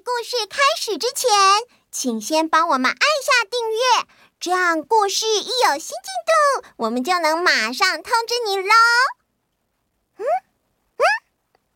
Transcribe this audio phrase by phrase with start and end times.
[0.00, 1.28] 故事开始之前，
[1.90, 4.06] 请先帮我们按下订阅，
[4.40, 8.72] 这样故事一有新进度，我们就能马上通知你喽。
[10.16, 11.04] 嗯嗯，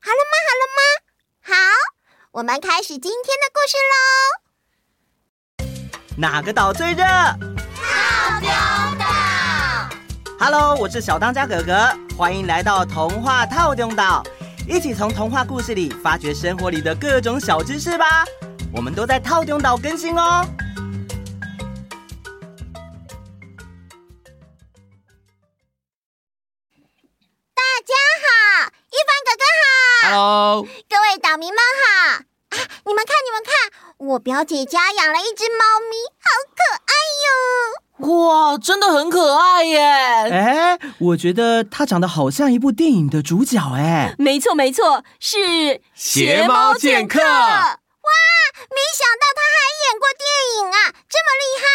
[0.00, 0.34] 好了吗？
[0.48, 0.80] 好了吗？
[1.42, 1.54] 好，
[2.32, 3.96] 我们开始今天的故事喽。
[6.16, 7.04] 哪个岛最热？
[7.04, 8.48] 套丁
[8.98, 9.04] 岛。
[10.38, 14.24] Hello，我是小当家哥哥，欢迎来到童话套丁岛。
[14.68, 18.24] 一起从童话故事里发掘生活里的各种小知识吧！
[18.74, 20.44] 我们都在套丁岛更新哦。
[27.54, 29.44] 大家好，一凡哥哥
[30.02, 30.10] 好。
[30.10, 31.86] Hello，各位岛民们好。
[32.16, 33.54] 啊，你们看，你们看，
[33.98, 37.85] 我表姐家养了一只猫咪，好可爱哟。
[37.98, 39.78] 哇，真的很可爱耶！
[39.80, 44.14] 哎，我觉得它长得好像一部电影的主角哎。
[44.18, 45.38] 没错没错，是
[45.94, 47.18] 《邪猫剑客》。
[47.22, 47.28] 哇，
[48.70, 50.24] 没想到他还演过电
[50.56, 51.66] 影啊，这么厉害！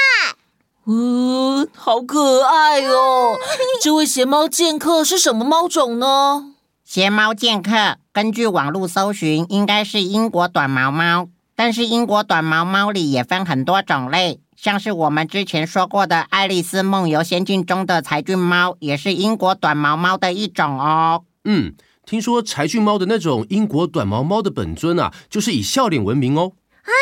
[0.88, 3.36] 嗯，好可爱哦。
[3.82, 6.54] 这位邪猫剑客是什么猫种呢？
[6.86, 14.40] 邪猫剑客根据网络搜寻，应该是英国短毛猫，但是英国短毛猫里也分很多种类。
[14.62, 21.24] 像是我们之前说过的《爱丽丝梦游仙境》中的柴郡猫，也是英国短毛猫的一种哦。
[21.46, 21.74] 嗯，
[22.06, 26.52] 听说柴郡猫的那种英国短毛猫的本尊啊，就是以笑脸闻名哦。
[26.84, 26.94] 啊，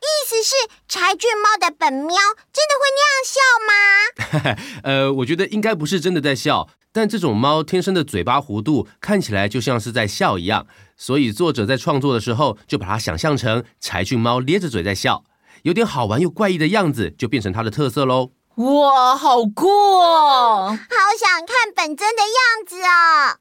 [0.00, 0.56] 意思是
[0.88, 2.16] 柴郡猫的本喵
[2.52, 4.82] 真的会那样笑吗？
[4.82, 15.22] 呃，我觉得应该不是真的在笑，但这种猫天生的嘴巴弧度看起来就像是在笑一样，所以作者在创作的时候就把它想象成柴郡猫咧着嘴在笑。
[15.66, 18.30] 有点好玩又怪异的样子，就变成它的特色喽。
[18.54, 20.68] 哇，好酷哦！
[20.68, 20.76] 好
[21.18, 23.34] 想看本尊的样子哦。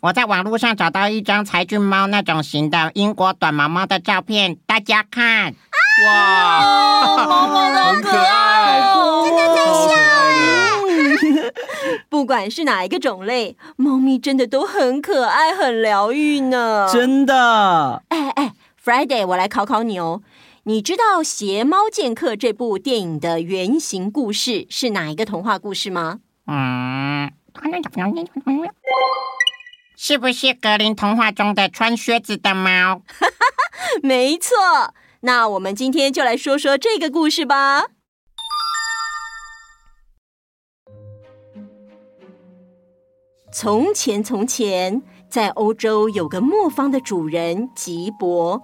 [0.00, 5.54] 我在网络上找到一张柴郡猫那种型的英国短毛猫的照片，大家看。
[6.06, 8.82] 哇，猫猫很可爱，
[9.24, 11.52] 真的在笑哎。
[12.10, 16.88] 不管是哪一个种类，猫咪真的都很可爱，很疗愈呢。
[16.92, 18.02] 真的。
[18.08, 18.52] 哎哎。
[18.84, 20.22] Friday，我来考考你哦。
[20.64, 26.18] 你知道《邪猫剑客》这部电影的原型故事是哪一个童话故事吗？
[26.48, 27.30] 嗯，
[29.96, 33.02] 是不是格林童话中的穿靴子的猫？
[34.02, 34.56] 没错。
[35.20, 37.84] 那我们今天就来说说这个故事吧。
[43.52, 48.60] 从前，从前，在欧洲有个磨坊的主人吉伯。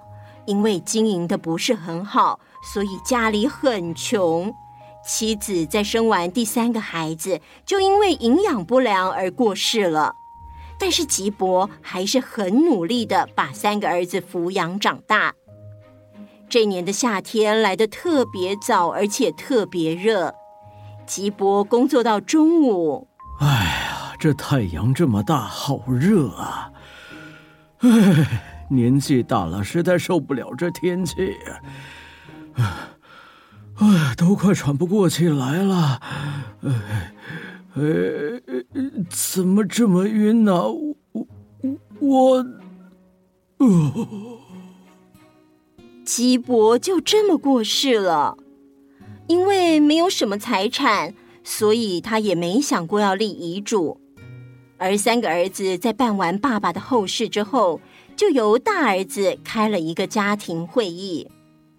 [0.49, 2.41] 因为经营的不是很好，
[2.73, 4.51] 所以家里很穷。
[5.07, 10.15] 妻子在生完第三个孩子，就因为营养不良而过世了。
[10.79, 15.35] 但是吉伯还是很努力的把三个儿子抚养长大。
[16.49, 20.35] 这年的夏天来得特别早，而且特别热。
[21.07, 23.07] 吉伯工作到中午，
[23.41, 26.73] 哎呀，这太阳这么大，好热啊！
[27.81, 28.55] 哎。
[28.71, 31.35] 年纪大了，实在受不了这天气，
[32.55, 32.91] 啊，
[33.77, 36.03] 哎，都快喘不过气来了，
[36.63, 36.73] 哎，
[37.75, 37.83] 哎，
[39.09, 40.69] 怎么这么晕呢？
[40.71, 41.27] 我，
[42.01, 42.47] 我，
[43.57, 44.39] 哦，
[46.05, 48.37] 吉伯就这么过世了，
[49.29, 53.99] 因为没有什么财产，所以他也没想过要立遗嘱，
[54.77, 57.81] 而三个儿子在办完爸爸的后事之后。
[58.19, 61.29] 就由大儿子开了一个家庭会议。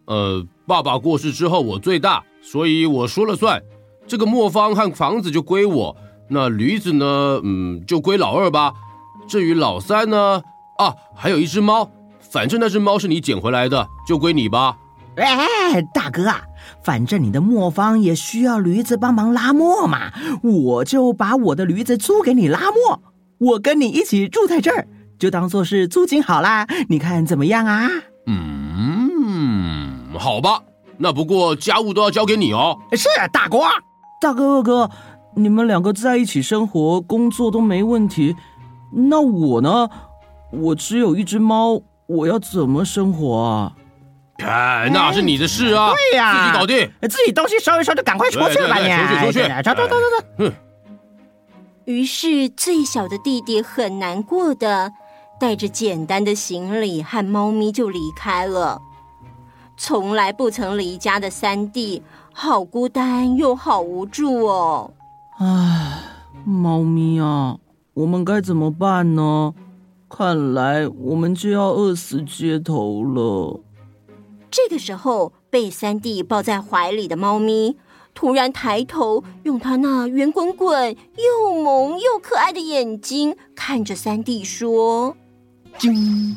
[0.05, 3.61] 呃，爸爸过世之后，我最大，所以我说了算。
[4.07, 5.97] 这个磨坊和房子就归我，
[6.29, 7.41] 那驴子呢？
[7.44, 8.73] 嗯，就归老二吧。
[9.28, 10.41] 至于老三呢？
[10.78, 11.91] 啊，还有一只猫，
[12.22, 14.78] 反正那只猫是你捡回来的，就归你吧。
[15.17, 16.44] 哎，大哥啊，
[16.81, 23.01] 反正你的磨坊也需要驴子帮忙拉磨嘛，我就把我的驴子租给你拉磨，
[23.39, 24.88] 我跟你一起住在这儿。
[25.19, 27.90] 就当做是租金好啦，你看怎么样啊？
[28.26, 30.61] 嗯，好吧，
[30.97, 32.78] 那不过家务都要交给你哦。
[32.93, 33.59] 是大哥，
[34.22, 34.90] 大哥二哥，
[35.35, 38.35] 你们两个在一起生活、工作都没问题，
[39.09, 39.90] 那我呢？
[40.52, 43.73] 我只有一只猫，我要怎么生活啊？
[44.38, 50.53] 哎，那是你的事啊，对呀，自己搞定，自己东西收一收，就赶快出去吧，你出去出去，走走走走走。
[51.85, 54.93] 于是最小的弟弟很难过的。
[55.40, 58.82] 带着简单的行李和猫咪就离开了。
[59.78, 62.03] 从来不曾离家的三弟，
[62.34, 64.91] 好孤单又好无助哦。
[65.38, 66.02] 唉，
[66.44, 67.58] 猫咪啊，
[67.94, 69.53] 我们该怎么办呢？
[70.09, 73.62] 看来我们就要饿死街头了。
[74.52, 77.78] 这个时候，被三弟抱在怀里的猫咪
[78.16, 85.16] 突然抬头，用它那圆滚滚、又萌又可爱的眼睛看着三弟说
[85.79, 86.35] ：“叮，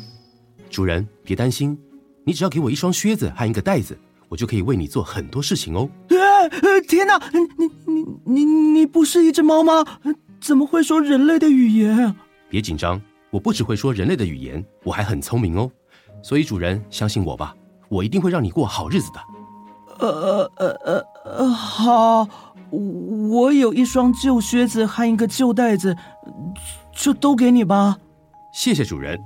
[0.69, 1.77] 主人别担心，
[2.25, 3.97] 你只要给我一双靴子和一个袋子，
[4.29, 9.85] 我就可以为你做很多事情哦。”呃，天哪，你你你你不是一只猫吗？
[10.41, 12.15] 怎么会说人类的语言？
[12.49, 15.69] 别紧张，我不只会说人类的语言，我还很聪明哦。
[16.21, 17.53] 所以主人相信我吧，
[17.89, 19.19] 我一定会让你过好日子的。
[19.99, 22.27] 呃呃呃呃，好，
[22.71, 25.95] 我有一双旧靴子和一个旧袋子，
[26.93, 27.97] 就都给你吧。
[28.53, 29.19] 谢谢主人，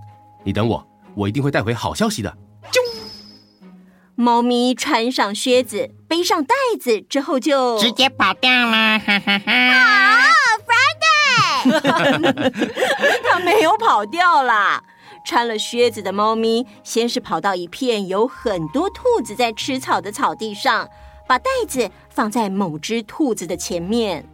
[0.48, 2.38] 你等我，我一定会带回好消息的。
[2.72, 2.80] 啾
[4.16, 8.98] 猫咪穿上靴子，背上袋子之后，就直接跑掉了。
[8.98, 9.52] 哈哈哈！
[9.52, 10.24] 啊
[11.66, 11.84] ，Friday，
[13.30, 14.82] 它没有跑掉啦。
[15.26, 20.88] 穿了靴子的猫咪，先是跑到一片有很多兔子在吃草的草地上，
[21.28, 24.26] 把袋子放在某只兔子的前面。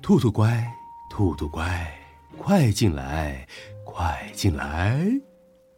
[0.00, 0.64] 兔兔乖，
[1.10, 1.92] 兔兔乖，
[2.38, 3.44] 快进来，
[3.84, 4.96] 快进来。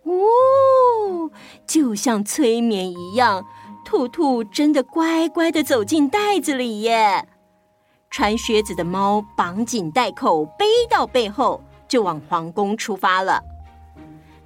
[0.05, 1.31] 哦，
[1.67, 3.45] 就像催眠一样，
[3.85, 7.29] 兔兔真的乖乖的走进袋子里耶。
[8.11, 13.43] 穿靴子的猫绑紧袋口，背到背后，就往皇宫出发了。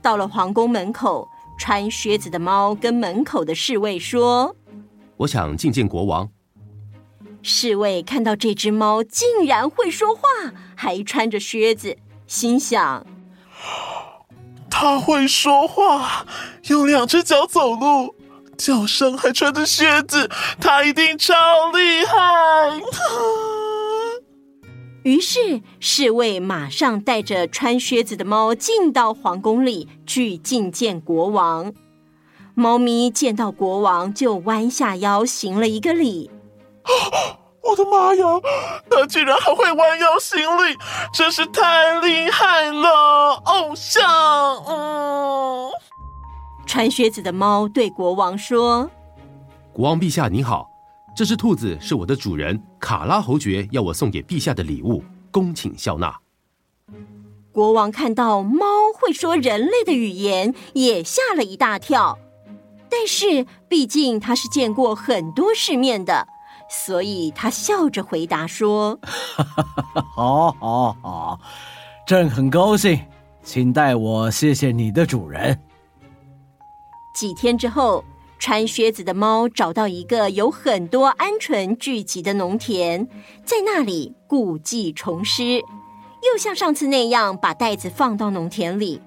[0.00, 1.28] 到了皇宫门口，
[1.58, 4.56] 穿靴子的猫跟门口的侍卫说
[5.18, 6.30] ：“我想觐见国王。”
[7.42, 10.22] 侍卫看到这只猫竟然会说话，
[10.74, 11.96] 还穿着靴子，
[12.26, 13.04] 心想。
[14.80, 16.24] 他会说话，
[16.68, 18.14] 用两只脚走路，
[18.56, 20.30] 脚上还穿着靴子，
[20.60, 21.34] 他一定超
[21.72, 22.80] 厉害。
[25.02, 31.72] 于是侍卫马上带着穿靴子的猫进到皇宫里去觐见国王。
[32.54, 36.30] 猫咪见到国王就弯下腰行了一个礼。
[37.68, 38.24] 我的妈呀！
[38.88, 40.74] 他居然还会弯腰行礼，
[41.12, 43.42] 真是太厉害了！
[43.44, 44.02] 偶像，
[44.66, 45.70] 嗯。
[46.66, 48.90] 穿靴子的猫对国王说
[49.72, 50.66] ：“国王陛下您好，
[51.14, 56.18] 这只兔子是我的主人卡拉侯爵要我送给陛下的礼物，恭请笑纳。”
[57.52, 58.64] 国王看到猫
[58.94, 62.18] 会说人类的语言，也吓了一大跳。
[62.90, 66.26] 但是毕竟他是见过很多世面的。
[66.68, 68.98] 所以他笑着回答说
[70.14, 71.40] ：“好，好，好，
[72.06, 73.00] 朕很高兴，
[73.42, 75.58] 请代我谢谢你的主人。”
[77.16, 78.04] 几天之后，
[78.38, 83.08] 穿靴子的猫找到一个有很多鹌鹑聚集的农田，
[83.44, 89.00] 在那里故技重施，又像上次那样把袋子放到农田里。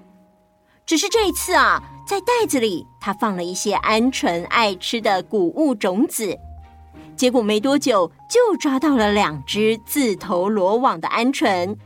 [0.84, 6.36] 只是这一次啊，在袋子里，他放了一些鹌鹑爱吃的谷物种子。
[7.16, 11.76] 结果没多久，就抓到了两只自投罗网的鹌鹑。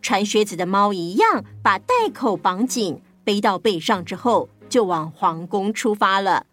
[0.00, 6.46] 穿靴子的猫一样，把袋口绑紧，背到背上之后，就往皇宫出发了。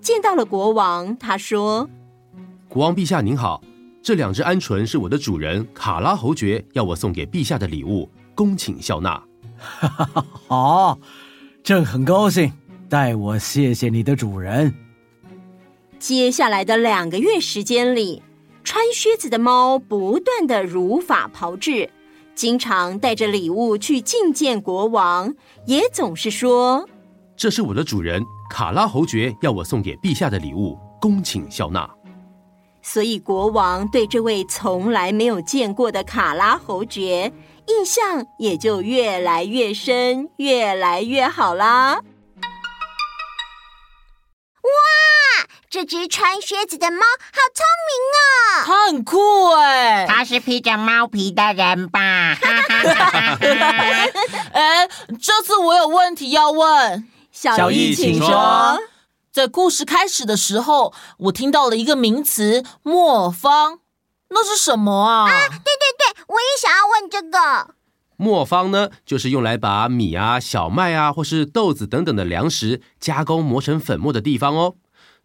[0.00, 1.88] 见到了国王，他说
[2.68, 3.62] ：“国王陛下您好，
[4.02, 9.22] 这两只鹌鹑是我的主人卡拉侯爵要我送给陛下的礼物，恭请笑纳。”
[9.56, 10.98] 哈哈哈，好，
[11.62, 12.52] 朕很高兴，
[12.88, 14.74] 代我谢谢你的主人。
[15.98, 18.22] 接下来的两个月时间里，
[18.62, 21.90] 穿靴子的猫不断的如法炮制，
[22.34, 25.34] 经常带着礼物去觐见国王，
[25.66, 26.86] 也总是说
[27.36, 31.88] ：“这是我的主人卡拉侯爵要我送给陛下的礼物，恭请笑纳。”
[32.82, 37.32] 所以国王对这位从来没有见过的卡拉侯爵
[37.66, 42.00] 印象也就越来越深，越来越好啦。
[45.68, 48.64] 这只穿靴子的猫好聪明哦！
[48.64, 50.06] 它很酷哎！
[50.06, 52.00] 它是披着猫皮的人吧？
[54.52, 54.88] 哎，
[55.20, 57.08] 这次我有问题要问。
[57.32, 58.78] 小易，请说。
[59.32, 63.80] 在故事开始的时候，我听到了一个名词“磨坊”，
[64.30, 65.28] 那是什么啊？
[65.28, 65.62] 啊，对对
[65.98, 67.74] 对，我也想要问这个。
[68.16, 74.76] 磨坊呢，就是用来把米啊、小麦啊，或是豆子等等的粮食加工磨成粉末的地方哦。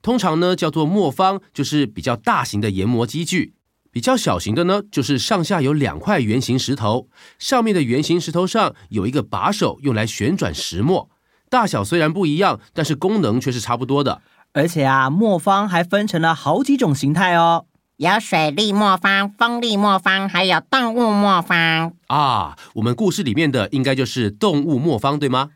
[0.02, 3.54] 通常呢，叫做磨方，就是比较大型的研磨机具；
[3.92, 11.10] 比较小型的呢，就是上下有两块圆形石头，上面的圆形石头上有一个把手，用来旋转石磨。
[11.50, 14.22] 大小虽然不一样，但是功能却是差不多的。
[14.54, 17.66] 而且啊，磨方还分成了好几种形态哦，
[17.98, 21.94] 有水力磨方、风力磨方，还有动物磨方。
[22.08, 25.50] 啊，我们故事里面的应该就是动物磨方，对吗？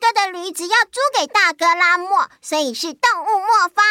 [0.00, 3.84] 哥的驴子要租给大哥拉磨，所以是动物磨坊。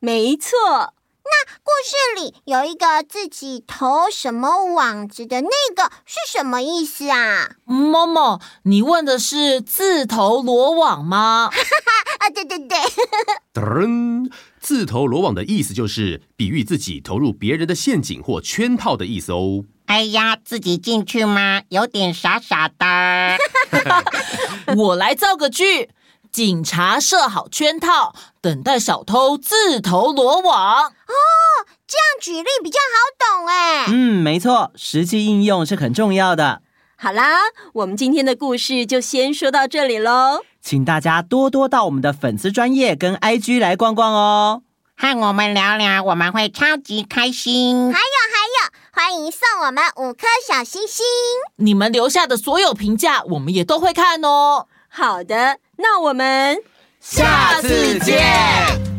[0.00, 0.94] 没错。
[1.30, 7.50] 那故事里有一个自己投什么网子的那个是什么意思啊？
[7.66, 11.50] 妈妈，你问的是自投罗网吗？
[12.18, 12.78] 啊，对对对。
[13.52, 19.64] 噔， 自投罗网的意思就是比喻自己投入别人的陷阱或圈套的意思哦。
[19.84, 21.62] 哎呀，自己进去吗？
[21.68, 23.36] 有点傻傻的。
[24.76, 25.90] 我来造个句。
[26.30, 30.84] 警察设好圈套，等待小偷自投罗网。
[30.84, 31.14] 哦，
[31.86, 33.86] 这样举例比较好懂哎。
[33.88, 36.60] 嗯，没错，实际应用是很重要的。
[36.96, 37.38] 好啦，
[37.72, 40.42] 我们今天的故事就先说到这里喽。
[40.60, 44.62] 请大家多多到我们的粉丝专业跟 IG 来逛逛哦，
[44.98, 47.90] 和我们聊聊，我们会超级开心。
[47.90, 48.27] 还有，
[49.10, 51.02] 欢迎送我们五颗小星星。
[51.56, 54.66] 你们留下的所有评价，我们也都会看哦。
[54.86, 55.60] 好的。
[55.76, 56.62] 那我们
[57.00, 58.18] 下次见，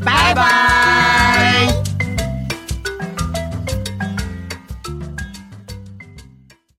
[0.03, 1.28] 拜拜。